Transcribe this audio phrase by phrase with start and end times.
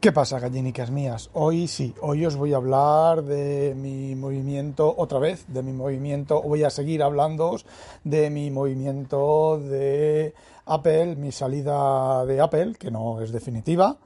[0.00, 1.28] ¿Qué pasa, gallinicas mías?
[1.34, 6.40] Hoy sí, hoy os voy a hablar de mi movimiento, otra vez, de mi movimiento,
[6.40, 7.58] voy a seguir hablando
[8.02, 10.32] de mi movimiento de
[10.64, 13.98] Apple, mi salida de Apple, que no es definitiva,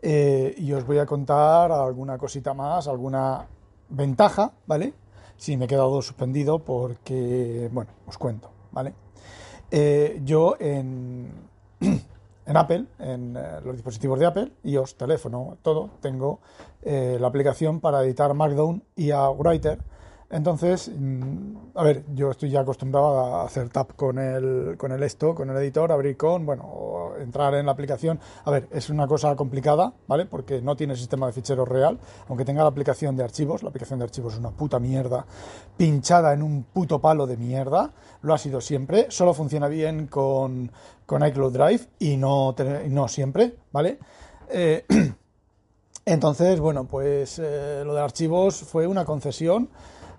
[0.00, 3.44] eh, y os voy a contar alguna cosita más, alguna
[3.88, 4.94] ventaja, ¿vale?
[5.36, 8.94] Si me he quedado suspendido porque, bueno, os cuento, ¿vale?
[9.72, 11.32] Eh, yo en
[12.46, 16.40] en Apple, en eh, los dispositivos de Apple, iOS, teléfono, todo, tengo
[16.82, 19.78] eh, la aplicación para editar Markdown y a Writer.
[20.32, 25.02] Entonces, mm, a ver, yo estoy ya acostumbrado a hacer tap con el, con el
[25.02, 28.18] esto, con el editor, abrir con, bueno, entrar en la aplicación.
[28.46, 30.24] A ver, es una cosa complicada, ¿vale?
[30.24, 33.62] Porque no tiene sistema de ficheros real, aunque tenga la aplicación de archivos.
[33.62, 35.26] La aplicación de archivos es una puta mierda,
[35.76, 37.92] pinchada en un puto palo de mierda.
[38.22, 39.08] Lo ha sido siempre.
[39.10, 40.72] Solo funciona bien con,
[41.04, 42.54] con iCloud Drive y no,
[42.88, 43.98] no siempre, ¿vale?
[44.48, 44.86] Eh,
[46.06, 49.68] entonces, bueno, pues eh, lo de archivos fue una concesión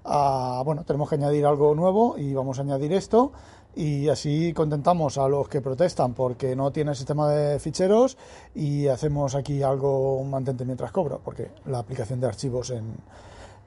[0.04, 3.32] bueno, tenemos que añadir algo nuevo y vamos a añadir esto
[3.76, 8.18] y así contentamos a los que protestan porque no tiene sistema de ficheros
[8.54, 12.96] y hacemos aquí algo mantente mientras cobro, porque la aplicación de archivos en,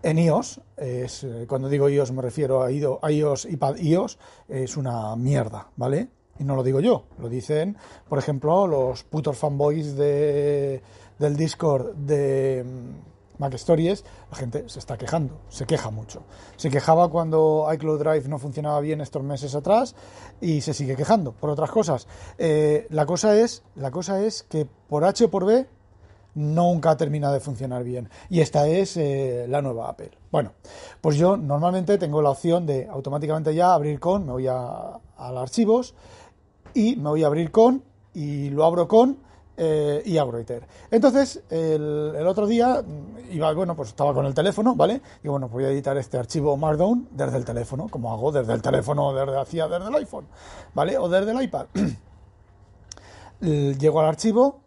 [0.03, 5.17] en iOS, es, eh, cuando digo iOS me refiero a iOS, iPad iOS, es una
[5.17, 6.09] mierda, ¿vale?
[6.39, 7.77] Y no lo digo yo, lo dicen,
[8.09, 10.83] por ejemplo, los putos fanboys de,
[11.19, 12.65] del Discord de
[13.39, 16.23] Mac Stories, la gente se está quejando, se queja mucho.
[16.57, 19.95] Se quejaba cuando iCloud Drive no funcionaba bien estos meses atrás
[20.41, 22.07] y se sigue quejando por otras cosas.
[22.39, 25.67] Eh, la, cosa es, la cosa es que por H o por B
[26.35, 28.09] nunca termina de funcionar bien.
[28.29, 30.11] Y esta es eh, la nueva Apple.
[30.31, 30.53] Bueno,
[31.01, 35.41] pues yo normalmente tengo la opción de automáticamente ya abrir con, me voy a, a
[35.41, 35.95] archivos
[36.75, 39.26] y me voy a abrir con y lo abro con
[39.57, 40.67] eh, y Agroiter.
[40.91, 45.01] Entonces, el, otro día mm, iba, bueno, pues estaba con el teléfono, ¿vale?
[45.25, 48.61] Y bueno, voy a editar este archivo Markdown desde el teléfono, como hago desde el
[48.61, 50.27] teléfono, desde hacía desde el iPhone,
[50.75, 50.99] ¿vale?
[50.99, 51.67] O desde el iPad.
[53.41, 54.61] Llego al archivo,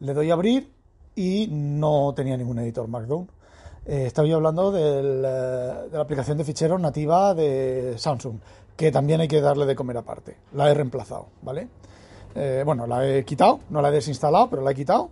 [0.00, 0.70] le doy a abrir
[1.14, 3.28] y no tenía ningún editor Markdown.
[3.86, 8.36] Eh, estaba hablando del, eh, de la aplicación de ficheros nativa de Samsung,
[8.76, 10.36] que también hay que darle de comer aparte.
[10.54, 11.68] La he reemplazado, ¿vale?
[12.34, 15.10] Eh, bueno, la he quitado, no la he desinstalado, pero la he quitado.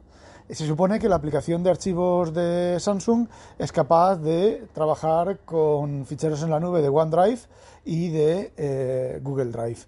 [0.50, 3.26] Se supone que la aplicación de archivos de Samsung
[3.58, 7.40] es capaz de trabajar con ficheros en la nube de OneDrive
[7.84, 9.78] y de eh, Google Drive.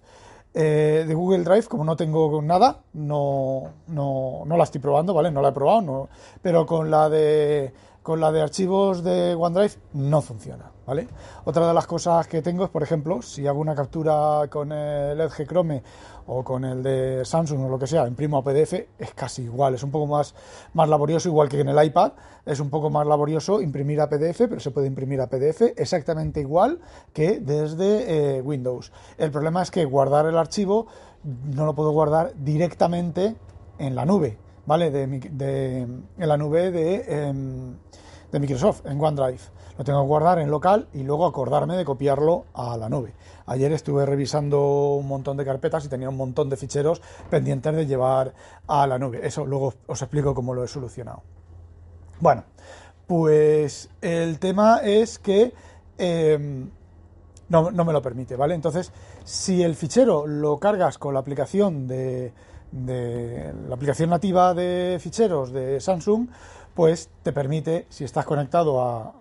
[0.53, 5.29] Eh, de Google Drive, como no tengo nada, no, no, no, la estoy probando, ¿vale?
[5.29, 6.09] No la he probado, no,
[6.41, 7.73] pero con la de
[8.05, 11.07] con la de archivos de OneDrive no funciona, ¿vale?
[11.43, 15.19] Otra de las cosas que tengo es, por ejemplo, si hago una captura con el
[15.19, 15.81] Edge Chrome
[16.27, 19.73] o con el de Samsung o lo que sea, imprimo a PDF, es casi igual,
[19.73, 20.35] es un poco más,
[20.75, 22.11] más laborioso, igual que en el iPad,
[22.45, 26.41] es un poco más laborioso imprimir a PDF, pero se puede imprimir a PDF exactamente
[26.41, 28.91] igual que desde eh, Windows.
[29.17, 30.85] El problema es que guardar el archivo
[31.23, 33.35] no lo puedo guardar directamente
[33.79, 34.91] en la nube, ¿vale?
[34.91, 37.75] De, de, en la nube de, em,
[38.31, 39.39] de Microsoft, en OneDrive.
[39.77, 43.13] Lo tengo que guardar en local y luego acordarme de copiarlo a la nube.
[43.45, 47.85] Ayer estuve revisando un montón de carpetas y tenía un montón de ficheros pendientes de
[47.85, 48.33] llevar
[48.67, 49.25] a la nube.
[49.25, 51.23] Eso luego os explico cómo lo he solucionado.
[52.21, 52.45] Bueno,
[53.05, 55.53] pues el tema es que
[55.97, 56.69] em,
[57.49, 58.55] no, no, me lo permite, ¿vale?
[58.55, 58.91] Entonces,
[59.25, 62.33] si el fichero lo cargas con la aplicación de
[62.75, 66.27] de la aplicación nativa de ficheros de Samsung,
[66.73, 69.13] pues te permite, si estás conectado a,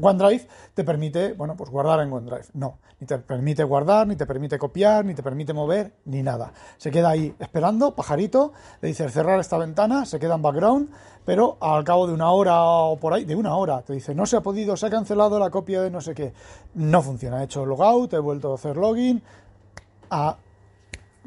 [0.00, 2.46] OneDrive, te permite, bueno, pues guardar en OneDrive.
[2.54, 6.52] No, ni te permite guardar, ni te permite copiar, ni te permite mover, ni nada.
[6.76, 10.90] Se queda ahí esperando, pajarito, le dices cerrar esta ventana, se queda en background,
[11.24, 14.26] pero al cabo de una hora o por ahí, de una hora, te dice no
[14.26, 16.32] se ha podido, se ha cancelado la copia de no sé qué.
[16.74, 17.40] No funciona.
[17.40, 19.22] He hecho logout, he vuelto a hacer login.
[20.10, 20.36] A...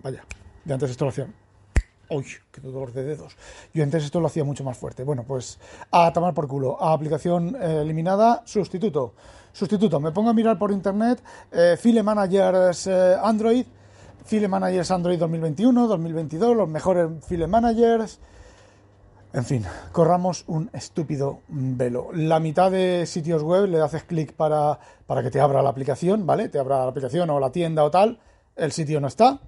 [0.02, 0.24] Vaya,
[0.68, 1.28] y antes esto lo hacía.
[2.10, 2.26] ¡Uy!
[2.52, 3.36] ¡Qué dolor de dedos!
[3.74, 5.04] Yo antes esto lo hacía mucho más fuerte.
[5.04, 5.60] Bueno, pues
[5.92, 6.82] a tomar por culo.
[6.82, 9.14] A aplicación eh, eliminada, sustituto.
[9.52, 10.00] Sustituto.
[10.00, 11.22] Me pongo a mirar por internet
[11.52, 13.66] eh, File Managers eh, Android.
[14.26, 18.20] File Managers Android 2021, 2022, los mejores File Managers.
[19.34, 22.10] En fin, corramos un estúpido velo.
[22.14, 26.26] La mitad de sitios web le haces clic para, para que te abra la aplicación,
[26.26, 26.50] ¿vale?
[26.50, 28.20] Te abra la aplicación o la tienda o tal.
[28.56, 29.40] El sitio no está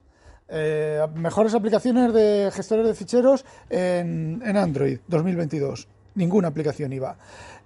[0.49, 5.87] eh, mejores aplicaciones de gestores de ficheros en, Android 2022.
[6.15, 7.17] Ninguna aplicación iba.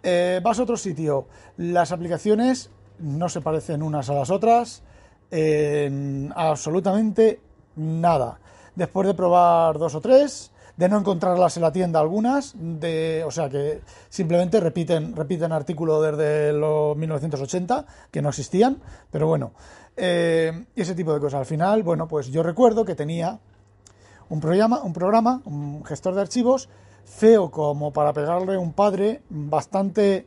[0.01, 1.27] Eh, vas a otro sitio.
[1.57, 2.69] Las aplicaciones
[2.99, 4.83] no se parecen unas a las otras.
[5.31, 7.39] En absolutamente
[7.75, 8.39] nada.
[8.75, 13.31] Después de probar dos o tres, de no encontrarlas en la tienda algunas, de, o
[13.31, 18.81] sea que simplemente repiten, repiten artículos desde los 1980 que no existían,
[19.11, 19.51] pero bueno,
[19.95, 21.41] eh, ese tipo de cosas.
[21.41, 23.39] Al final, bueno, pues yo recuerdo que tenía
[24.29, 26.69] un programa, un programa, un gestor de archivos
[27.05, 30.25] feo como para pegarle un padre, bastante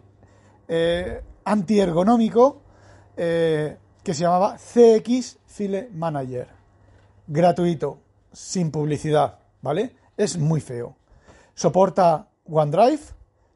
[0.69, 2.61] eh, antiergonómico,
[3.17, 6.49] eh, que se llamaba CX File Manager.
[7.27, 7.99] Gratuito,
[8.33, 9.97] sin publicidad, ¿vale?
[10.17, 10.97] Es muy feo.
[11.55, 13.01] Soporta OneDrive,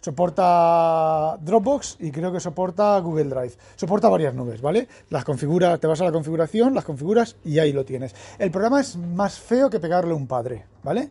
[0.01, 3.55] soporta Dropbox y creo que soporta Google Drive.
[3.77, 4.89] Soporta varias nubes, ¿vale?
[5.09, 8.15] Las configura, te vas a la configuración, las configuras y ahí lo tienes.
[8.39, 11.11] El programa es más feo que pegarle un padre, ¿vale?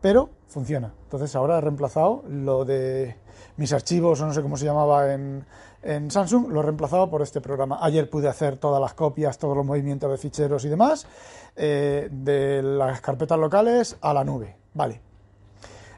[0.00, 0.92] Pero funciona.
[1.04, 3.16] Entonces ahora he reemplazado lo de
[3.56, 5.44] mis archivos, o no sé cómo se llamaba en,
[5.86, 7.78] en Samsung, lo he reemplazado por este programa.
[7.80, 11.06] Ayer pude hacer todas las copias, todos los movimientos de ficheros y demás,
[11.54, 14.56] eh, de las carpetas locales a la nube.
[14.74, 15.00] Vale.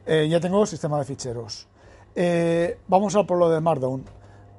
[0.07, 1.69] Eh, ya tengo sistema de ficheros.
[2.15, 4.05] Eh, vamos a por lo de Markdown.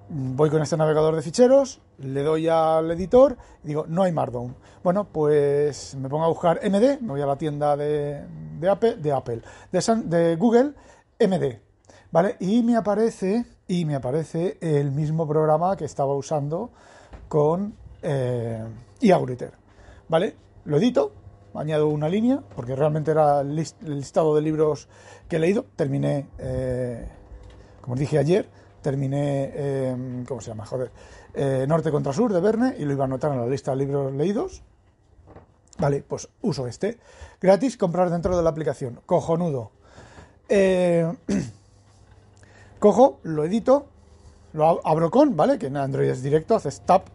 [0.10, 4.56] Voy con este navegador de ficheros, le doy al editor y digo, no hay Markdown.
[4.84, 8.26] Bueno, pues me pongo a buscar MD, me voy a la tienda de,
[8.68, 9.42] Apple, de, Apple
[9.72, 10.74] de, Google,
[11.20, 11.60] MD,
[12.12, 12.38] ¿vale?
[12.40, 16.72] Y me aparece, y me aparece el mismo programa que estaba usando
[17.28, 18.66] con eh,
[20.10, 20.36] ¿vale?
[20.66, 21.12] Lo edito,
[21.54, 24.90] añado una línea, porque realmente era el, listado de libros
[25.30, 26.28] que he leído, terminé...
[26.40, 27.08] Eh,
[27.82, 28.50] como os dije ayer,
[28.82, 30.66] terminé, eh, ¿cómo se llama?
[30.66, 30.92] Joder,
[31.68, 34.12] Norte contra Sur de Verne y lo iba a anotar en la lista de libros
[34.14, 34.64] leídos.
[35.78, 36.98] Vale, pues uso este.
[37.40, 39.00] Gratis, comprar dentro de la aplicación.
[39.06, 39.72] Cojonudo.
[42.80, 43.88] cojo, lo edito,
[44.54, 45.60] lo abro con, ¿vale?
[45.60, 47.10] Que en Android es directo, haces tap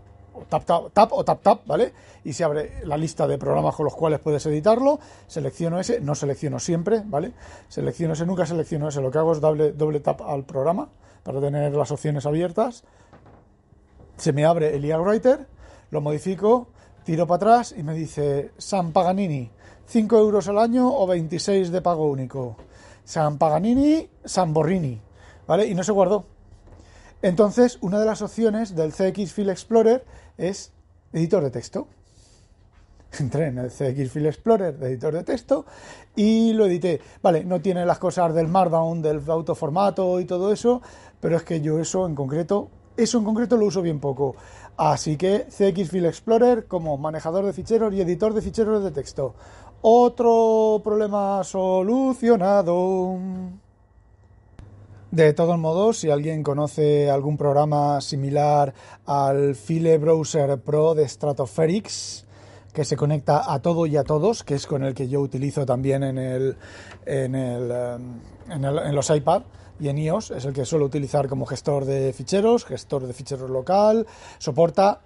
[0.49, 1.93] tap, tap, tap o tap, tap, ¿vale?
[2.25, 4.99] Y se abre la lista de programas con los cuales puedes editarlo.
[5.27, 7.33] Selecciono ese, no selecciono siempre, ¿vale?
[7.69, 9.01] Selecciono ese, nunca selecciono ese.
[9.01, 10.89] Lo que hago es doble, doble tap al programa
[11.23, 12.85] para tener las opciones abiertas.
[14.17, 15.47] Se me abre el IA Writer,
[15.91, 16.69] lo modifico,
[17.05, 19.51] tiro para atrás y me dice San Paganini,
[19.87, 22.57] 5 euros al año o 26 de pago único.
[23.05, 25.01] San Paganini, San Borrini,
[25.47, 25.67] ¿vale?
[25.67, 26.25] Y no se guardó.
[27.23, 30.05] Entonces, una de las opciones del CX File Explorer
[30.37, 30.73] es
[31.13, 31.89] editor de texto.
[33.19, 35.65] Entré en el CX File Explorer de editor de texto
[36.17, 37.01] y lo edité.
[37.23, 40.83] Vale, no tiene las cosas del Markdown, del autoformato y todo eso,
[41.21, 44.37] pero es que yo eso en concreto, eso en concreto lo uso bien poco.
[44.77, 49.35] Así que CX File Explorer como manejador de ficheros y editor de ficheros de texto.
[49.81, 53.19] Otro problema solucionado.
[55.15, 58.75] De todos modos, si alguien conoce algún programa similar
[59.07, 62.25] al File Browser Pro de Stratoferix,
[62.73, 65.65] que se conecta a todo y a todos, que es con el que yo utilizo
[65.65, 66.57] también en, el,
[67.07, 68.21] en, el, em,
[68.51, 69.43] en, el, en los iPad
[69.79, 73.51] y en iOS, es el que suelo utilizar como gestor de ficheros, gestor de ficheros
[73.51, 74.09] local,
[74.39, 75.03] soporta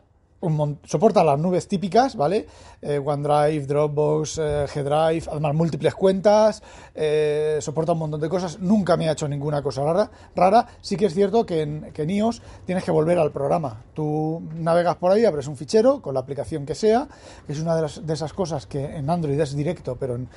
[0.85, 2.47] soporta las nubes típicas, ¿vale?
[2.81, 6.63] Eh, OneDrive, Dropbox, eh, G-Drive, además múltiples cuentas,
[6.95, 8.61] eh, soporta un montón de cosas.
[8.61, 10.11] Nunca me ha hecho ninguna cosa rara.
[10.37, 10.67] rara.
[10.81, 13.83] Sí que es cierto que en, que iOS tienes que volver al programa.
[13.95, 17.09] Tú navegas por ahí, abres un fichero con la aplicación que sea,
[17.47, 20.29] que es una de, las, de esas cosas que en Android es directo, pero en,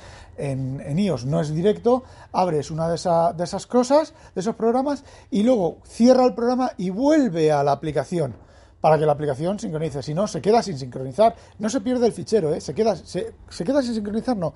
[0.84, 2.02] en, iOS no es directo.
[2.32, 2.98] Abres una de,
[3.36, 7.70] de esas cosas, de esos programas, y luego cierra el programa y vuelve a la
[7.70, 8.34] aplicación
[8.82, 10.02] para que la aplicación sincronice.
[10.02, 11.34] Si no, se queda sin sincronizar.
[11.60, 12.60] No se pierde el fichero, ¿eh?
[12.60, 13.32] se, queda, se,
[13.64, 14.52] queda sin sincronizar, no.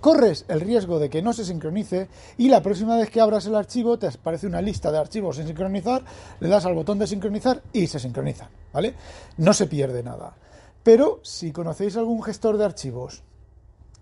[0.00, 3.56] Corres el riesgo de que no se sincronice y la próxima vez que abras el
[3.56, 6.02] archivo te aparece una lista de archivos sin sincronizar,
[6.38, 8.94] le das al botón de sincronizar y se sincroniza, ¿vale?
[9.36, 10.36] No se pierde nada.
[10.84, 13.24] Pero si conocéis algún gestor de archivos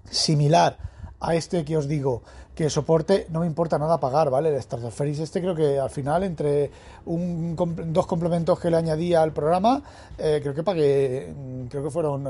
[0.08, 0.76] similar
[1.18, 2.22] a este que os digo,
[2.58, 4.48] que soporte, no me importa nada pagar, ¿vale?
[4.48, 6.72] El Stratoferis este creo que al final, entre
[7.06, 7.54] un,
[7.92, 9.80] dos complementos que le añadía al programa,
[10.18, 12.24] eh, creo que pagué, mm, creo que fueron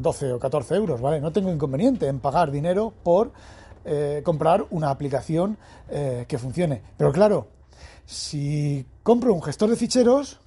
[0.00, 1.20] 12 eh, o 14 euros, ¿vale?
[1.20, 3.32] No tengo inconveniente en pagar dinero por
[3.84, 5.58] eh, comprar una aplicación
[5.90, 6.80] que funcione.
[6.96, 7.48] Pero claro,
[8.06, 10.38] si compro un gestor de ficheros,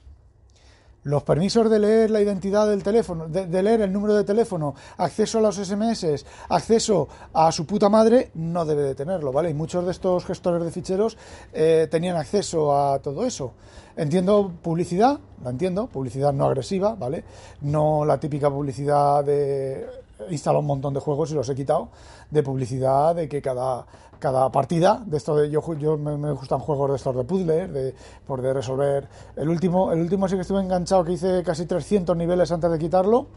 [1.06, 5.38] los permisos de leer la identidad del teléfono, de, leer el número de teléfono, acceso
[5.38, 9.52] a los SMS, acceso a su puta madre, no debe de tenerlo, ¿vale?
[9.52, 11.16] Y muchos de estos gestores de ficheros
[11.54, 13.54] eh, tenían acceso a todo eso.
[13.96, 17.24] Entiendo publicidad, la entiendo, publicidad no agresiva, ¿vale?
[17.62, 21.89] No la típica publicidad de instalar un montón de juegos y los he quitado,
[22.29, 23.86] de publicidad de que cada
[24.19, 27.93] cada partida de esto de yo, yo me, gustan juegos de estos de puzzles de
[28.25, 32.15] por de resolver el último el último sí que estuve enganchado que hice casi 300
[32.15, 33.27] niveles antes de quitarlo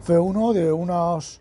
[0.00, 1.40] fue uno de unos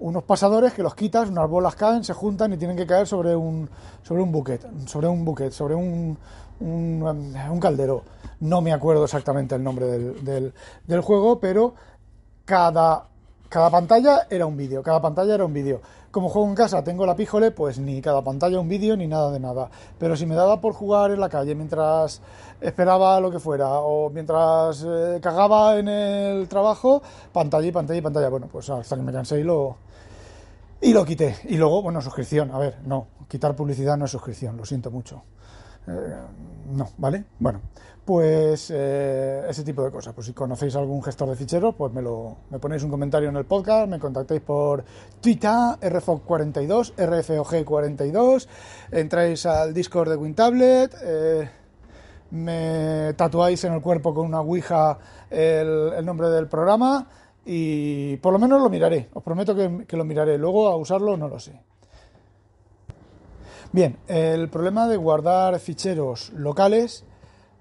[0.00, 3.36] unos pasadores que los quitas, unas bolas caen, se juntan y tienen que caer sobre
[3.36, 3.68] un,
[4.02, 6.16] sobre un buquet, sobre un buquet, sobre un,
[6.60, 8.02] un, un caldero.
[8.40, 10.54] No me acuerdo exactamente el nombre del, del,
[10.86, 11.74] del juego, pero
[12.46, 13.09] cada,
[13.50, 15.80] cada pantalla era un vídeo, cada pantalla era un vídeo.
[16.12, 19.32] Como juego en casa tengo la píjole, pues ni cada pantalla un vídeo ni nada
[19.32, 19.68] de nada.
[19.98, 22.22] Pero si me daba por jugar en la calle mientras
[22.60, 27.02] esperaba lo que fuera o mientras eh, cagaba en el trabajo,
[27.32, 28.28] pantalla y pantalla y pantalla.
[28.28, 29.76] Bueno, pues hasta que me cansé y lo,
[30.80, 31.36] y lo quité.
[31.48, 32.52] Y luego, bueno, suscripción.
[32.52, 35.24] A ver, no, quitar publicidad no es suscripción, lo siento mucho.
[35.88, 36.16] Eh,
[36.72, 37.24] no, ¿vale?
[37.38, 37.60] Bueno,
[38.04, 40.14] pues eh, ese tipo de cosas.
[40.14, 43.36] Pues si conocéis algún gestor de ficheros, pues me, lo, me ponéis un comentario en
[43.36, 44.84] el podcast, me contactéis por
[45.20, 45.50] Twitter,
[45.80, 48.48] RFOG42, RFOG42,
[48.90, 51.50] entráis al Discord de WinTablet, eh,
[52.32, 54.98] me tatuáis en el cuerpo con una Ouija
[55.30, 57.08] el, nombre del programa
[57.44, 60.36] y por lo menos lo miraré, os prometo que lo miraré.
[60.38, 61.60] Luego a usarlo no lo sé.
[63.72, 67.04] Bien, el problema de guardar ficheros locales,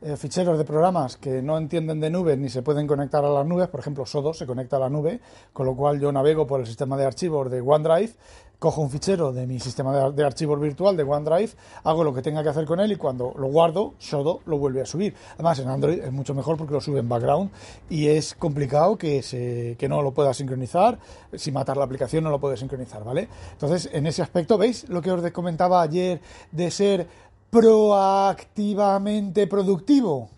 [0.01, 3.45] eh, ficheros de programas que no entienden de nubes ni se pueden conectar a las
[3.45, 5.19] nubes, por ejemplo, Sodo se conecta a la nube,
[5.51, 8.13] con lo cual yo navego por el sistema de archivos de OneDrive,
[8.59, 11.51] cojo un fichero de mi sistema de, archivos virtual de OneDrive,
[11.83, 14.81] hago lo que tenga que hacer con él y cuando lo guardo, Sodo lo vuelve
[14.81, 15.15] a subir.
[15.35, 17.51] Además, en Android es mucho mejor porque lo sube en background
[17.89, 20.99] y es complicado que, se, que no lo pueda sincronizar.
[21.33, 23.29] Si matar la aplicación no lo puede sincronizar, ¿vale?
[23.53, 26.19] Entonces, en ese aspecto, ¿veis lo que os comentaba ayer
[26.51, 30.29] de ser proactivamente productivo?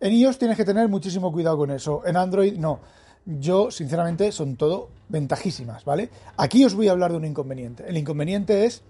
[0.00, 2.02] En iOS tienes que tener muchísimo cuidado con eso.
[2.04, 2.80] En Android no
[3.24, 6.10] yo, sinceramente, son todo ventajísimas, ¿vale?
[6.36, 7.84] Aquí os voy a hablar de un inconveniente.
[7.86, 8.82] El inconveniente es...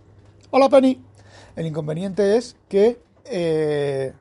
[0.51, 1.03] Hola, Penny.
[1.55, 4.13] El inconveniente es que eh,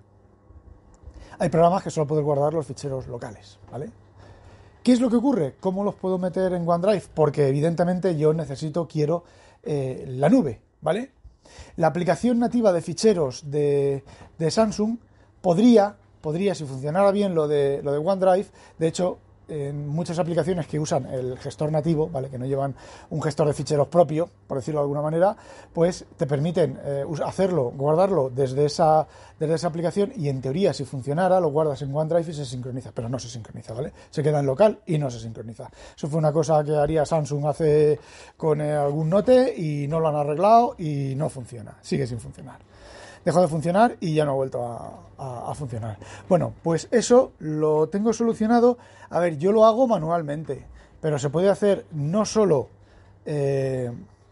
[1.40, 3.90] hay programas que solo pueden guardar los ficheros locales, ¿vale?
[4.84, 5.56] ¿Qué es lo que ocurre?
[5.60, 7.04] ¿Cómo los puedo meter en OneDrive?
[7.14, 9.24] Porque evidentemente yo necesito, quiero
[9.64, 11.12] eh, la nube, ¿vale?
[11.76, 14.04] La aplicación nativa de ficheros de,
[14.38, 14.98] de Samsung
[15.42, 19.20] podría, podría, si funcionara bien lo de, lo de OneDrive, de hecho,
[19.52, 22.30] en muchas aplicaciones que usan el gestor nativo, ¿vale?
[22.30, 22.74] que no llevan
[23.10, 25.36] un gestor de ficheros propio, por decirlo de alguna manera,
[25.74, 29.06] pues te permiten eh, hacerlo, guardarlo desde esa,
[29.40, 32.92] desde esa aplicación y en teoría si funcionara lo guardas en OneDrive y se sincroniza,
[32.94, 33.92] pero no se sincroniza, ¿vale?
[34.10, 35.70] Se queda en local y no se sincroniza.
[35.96, 38.00] Eso fue una cosa que haría Samsung hace
[38.38, 42.72] con eh, algún note y no lo han arreglado y no funciona, sigue sin funcionar
[43.26, 45.98] dejó de funcionar y ya no ha vuelto a, funcionar.
[46.28, 48.80] Bueno, pues eso lo tengo solucionado.
[49.10, 50.66] A ver, yo lo hago manualmente,
[51.00, 52.70] pero se puede hacer no solo
[53.26, 53.92] eh,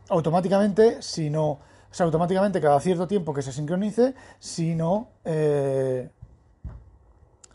[0.09, 1.59] automáticamente, sino,
[1.91, 6.09] sea, automáticamente cada cierto tiempo que se sincronice, sino eh,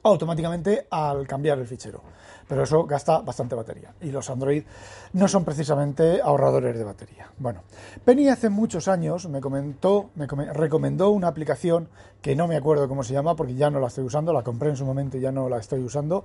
[0.04, 2.13] automáticamente al cambiar el fichero
[2.48, 4.64] pero eso gasta bastante batería y los Android
[5.12, 7.30] no son precisamente ahorradores de batería.
[7.38, 7.62] Bueno,
[8.04, 11.88] Penny hace muchos años me comentó, me recomendó una aplicación
[12.20, 14.70] que no me acuerdo cómo se llama porque ya no la estoy usando, la compré
[14.70, 16.24] en su momento y ya no la estoy usando.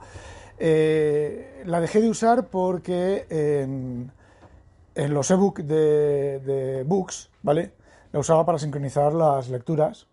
[0.57, 4.11] Eh, la dejé de usar porque en,
[5.13, 7.71] los ebooks de, de Books, ¿vale?
[8.11, 10.07] La usaba para sincronizar las lecturas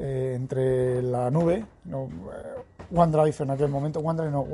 [0.00, 2.06] eh, entre la nube, eh,
[2.94, 4.46] OneDrive en aquel momento, OneDrive no,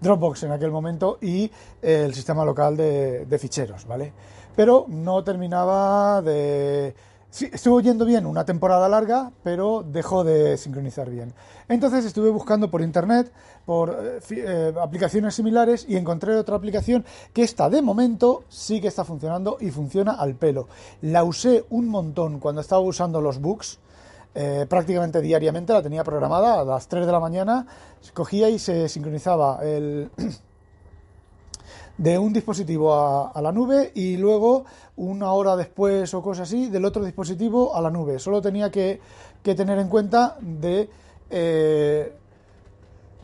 [0.00, 1.44] Dropbox en aquel momento y
[1.82, 4.12] eh, el sistema local de, ficheros, ¿vale?
[4.56, 6.94] Pero no terminaba de...
[7.30, 11.32] Sí, estuvo yendo bien una temporada larga, pero dejó de sincronizar bien.
[11.68, 13.32] Entonces estuve buscando por internet,
[13.64, 18.88] por eh, eh, aplicaciones similares y encontré otra aplicación que esta de momento sí que
[18.88, 20.66] está funcionando y funciona al pelo.
[21.02, 23.78] La usé un montón cuando estaba usando los books
[24.34, 27.66] eh, prácticamente diariamente, la tenía programada a las 3 de la mañana,
[28.14, 30.10] cogía y se sincronizaba el
[31.98, 34.64] de un dispositivo a, a, la nube y luego
[34.96, 38.18] una hora después o cosas así del otro dispositivo a la nube.
[38.18, 39.00] Solo tenía que,
[39.42, 40.88] que tener en cuenta de
[41.30, 42.12] eh,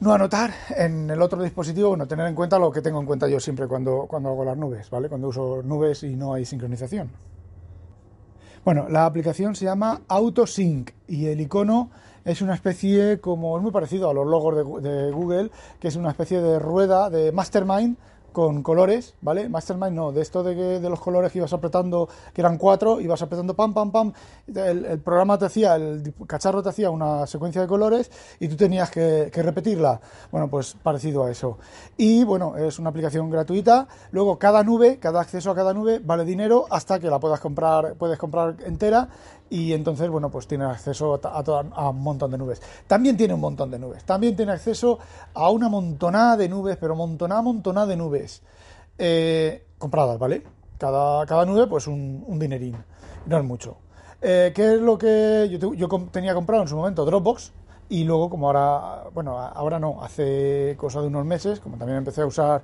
[0.01, 3.29] no anotar en el otro dispositivo, bueno, tener en cuenta lo que tengo en cuenta
[3.29, 5.09] yo siempre cuando, cuando hago las nubes, ¿vale?
[5.09, 7.11] Cuando uso nubes y no hay sincronización.
[8.67, 11.89] Bueno, la aplicación se llama AutoSync y el icono
[12.25, 15.95] es una especie como es muy parecido a los logos de, de Google, que es
[15.95, 17.97] una especie de rueda de Mastermind
[18.37, 19.49] con colores, ¿vale?
[19.49, 23.01] Mastermind no, de esto de, que, de los colores que ibas apretando, que eran cuatro,
[23.01, 24.13] ibas apretando pam, pam, pam,
[24.55, 28.91] el, programa te hacía, el cacharro te hacía una secuencia de colores y tú tenías
[28.91, 30.03] que, que, repetirla.
[30.31, 31.57] Bueno, pues parecido a eso.
[31.97, 33.89] Y bueno, es una aplicación gratuita.
[34.11, 37.95] Luego, cada nube, cada acceso a cada nube vale dinero hasta que la puedas comprar,
[37.95, 39.09] puedes comprar entera
[39.49, 42.61] y entonces, bueno, pues tiene acceso a, a, a, un montón de nubes.
[42.87, 44.05] También tiene un montón de nubes.
[44.05, 44.99] También tiene acceso
[45.35, 48.43] a una montonada de nubes, pero montonada, montonada de nubes.
[48.99, 50.43] Eh, compradas, ¿vale?
[50.79, 52.77] Cada, cada nube, pues un, un dinerín.
[53.27, 53.77] No es mucho.
[54.21, 57.05] Eh, ¿Qué es lo que yo, yo tenía comprado en su momento?
[57.05, 57.53] Dropbox.
[57.89, 62.23] Y luego, como ahora, bueno, ahora no, hace cosa de unos meses, como también empecé
[62.23, 62.63] a usar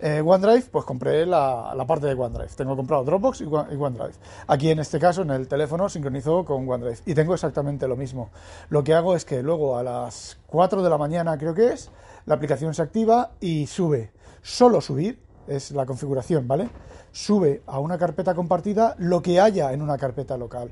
[0.00, 2.50] eh, OneDrive, pues compré la, la, parte de OneDrive.
[2.56, 4.14] Tengo comprado Dropbox y, OneDrive.
[4.48, 6.98] Aquí en este caso, en el teléfono, sincronizo con OneDrive.
[7.06, 8.30] Y tengo exactamente lo mismo.
[8.68, 11.90] Lo que hago es que luego a las 4 de la mañana, creo que es,
[12.26, 14.10] la aplicación se activa y sube.
[14.42, 16.68] Solo subir, es la configuración, ¿vale?
[17.12, 20.70] Sube a una carpeta compartida lo que haya en una carpeta local.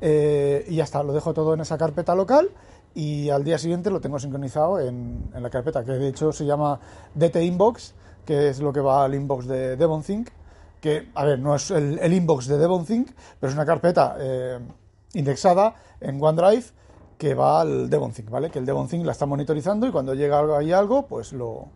[0.00, 2.50] Eh, y ya está, lo dejo todo en esa carpeta local
[2.94, 6.78] y al día siguiente lo tengo sincronizado en, la carpeta, que de hecho se llama
[7.14, 7.94] DT Inbox,
[8.24, 10.28] que es lo que va al inbox de DevonThink,
[10.80, 14.58] que, a ver, no es el, inbox de DevonThink, pero es una carpeta eh,
[15.14, 16.64] indexada en OneDrive
[17.18, 18.50] que va al DevonThink, ¿vale?
[18.50, 21.68] Que el DevonThink la está monitorizando y cuando llega ahí algo, pues lo,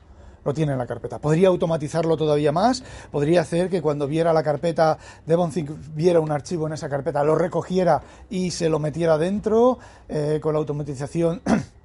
[0.46, 1.18] lo tiene en la carpeta.
[1.18, 6.66] Podría automatizarlo todavía más, podría hacer que cuando viera la carpeta DevonThink viera un archivo
[6.66, 8.00] en esa carpeta, lo recogiera
[8.30, 11.42] y se lo metiera dentro eh, con la automatización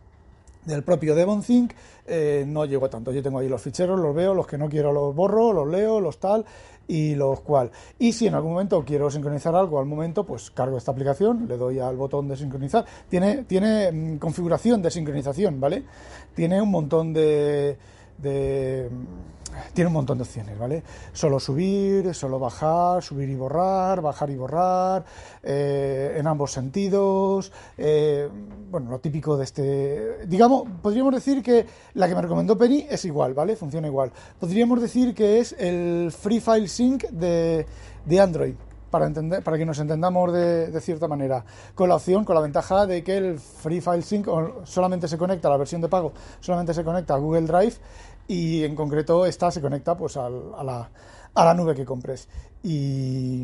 [0.66, 1.74] del propio DevonThink.
[2.08, 3.12] Eh, no llego a tanto.
[3.12, 6.00] Yo tengo ahí los ficheros, los veo, los que no quiero los borro, los leo,
[6.00, 6.46] los tal
[6.88, 7.72] y los cual.
[8.00, 11.56] Y si en algún momento quiero sincronizar algo al momento, pues cargo esta aplicación, le
[11.58, 12.86] doy al botón de sincronizar.
[13.10, 15.84] Tiene, tiene mm, configuración de sincronización, ¿vale?
[16.36, 17.78] Tiene un montón de
[19.74, 20.84] tiene un montón de opciones, ¿vale?
[21.14, 25.04] Solo subir, solo bajar, subir y borrar, bajar y borrar,
[25.44, 28.30] eh, en ambos sentidos, eh,
[28.70, 33.06] bueno, lo típico de este, digamos, podríamos decir que la que me recomendó Penny es
[33.06, 33.56] igual, ¿vale?
[33.56, 34.12] Funciona igual.
[34.40, 37.66] Podríamos decir que es el Free File Sync de,
[38.06, 38.56] de Android.
[38.92, 42.42] Para, entender, para que nos entendamos de, de, cierta manera, con la opción, con la
[42.42, 44.28] ventaja de que el Free File Sync
[44.66, 46.12] solamente se conecta a la versión de pago,
[46.42, 47.76] solamente se conecta a Google Drive
[48.32, 50.90] y en concreto esta se conecta pues a, la,
[51.34, 52.30] a la nube que compres.
[52.64, 53.44] Y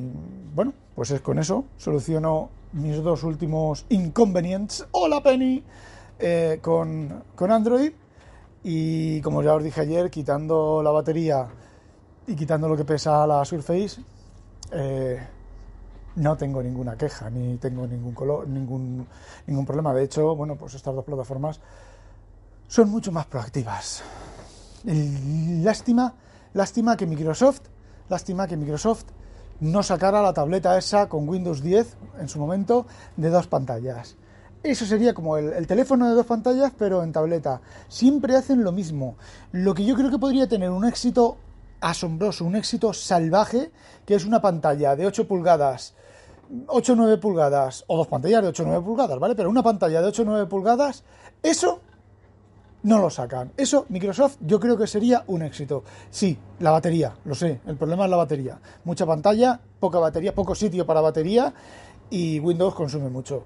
[0.56, 4.88] bueno, pues es con eso soluciono mis dos últimos inconvenientes.
[4.91, 5.62] Hola Penny
[6.20, 7.91] eh, con, con Android
[8.63, 11.50] y como ya os dije ayer, quitando la batería
[12.26, 14.02] y quitando lo que pesa la Surface,
[14.71, 15.19] eh,
[16.15, 19.06] no tengo ninguna queja, ni tengo ningún color, ningún,
[19.47, 19.93] ningún problema.
[19.93, 21.60] De hecho, bueno, pues estas dos plataformas
[22.69, 24.02] son mucho más proactivas.
[24.84, 26.13] Lástima,
[26.54, 27.62] lástima que Microsoft,
[28.10, 29.06] lástima que Microsoft
[29.60, 32.86] no sacara la tableta esa con Windows 10 en su momento
[33.16, 34.16] de dos pantallas.
[34.63, 37.62] Eso sería como el, teléfono de dos pantallas, pero en tableta.
[37.88, 39.16] Siempre hacen lo mismo.
[39.52, 41.38] Lo que yo creo que podría tener un éxito
[41.80, 43.72] asombroso, un éxito salvaje,
[44.06, 45.94] que es una pantalla de 8 pulgadas,
[46.68, 49.36] 8 o 9 pulgadas, o dos pantallas de 8 o 9 pulgadas, ¿vale?
[49.36, 51.04] Pero una pantalla de 8 o 9 pulgadas,
[51.44, 51.82] eso
[52.84, 53.52] no lo sacan.
[53.58, 55.84] Eso, Microsoft, yo creo que sería un éxito.
[56.10, 58.60] Sí, la batería, lo sé, el problema es la batería.
[58.86, 61.54] Mucha pantalla, poca batería, poco sitio para batería
[62.10, 63.46] y Windows consume mucho.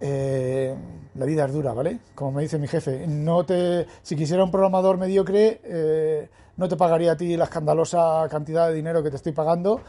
[0.00, 0.74] Eh,
[1.14, 2.00] la vida es dura, ¿vale?
[2.14, 6.76] Como me dice mi jefe, no te, si quisiera un programador mediocre, eh, no te
[6.76, 9.80] pagaría a ti la escandalosa cantidad de dinero que te estoy pagando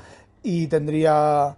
[0.44, 1.58] y tendría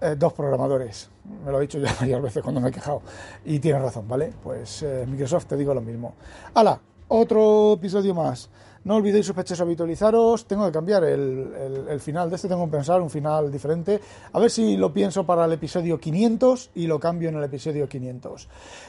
[0.00, 1.10] eh, dos programadores.
[1.44, 3.02] Me lo he dicho ya varias veces cuando me he quejado.
[3.44, 4.32] Y tienes razón, ¿vale?
[4.42, 6.14] Pues eh, Microsoft te digo lo mismo.
[6.54, 6.80] ¡Hala!
[7.16, 8.50] Otro episodio más.
[8.82, 10.46] No olvidéis sospechosos habitualizaros.
[10.46, 14.00] Tengo que cambiar el, final de este, tengo que pensar un final diferente.
[14.32, 17.88] A ver si lo pienso para el episodio 500 y lo cambio en el episodio
[17.88, 18.48] 500.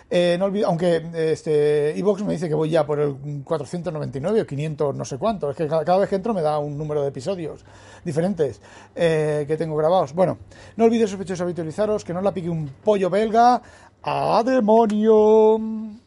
[0.10, 4.96] Eh, no aunque este Evox me dice que voy ya por el 499 o 500
[4.96, 5.52] no sé cuánto.
[5.52, 7.64] Es que cada, vez que entro me da un número de episodios
[8.04, 8.60] diferentes
[8.96, 10.16] eh, que tengo grabados.
[10.16, 10.40] Bueno,
[10.78, 13.62] no olvidéis sospechosos habitualizaros, que no la pique un pollo belga.
[14.02, 16.02] ¡A demonio!